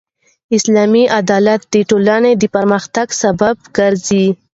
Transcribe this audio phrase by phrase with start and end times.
[0.57, 4.25] اسلامي عدالت د ټولني د پرمختګ سبب ګرځي.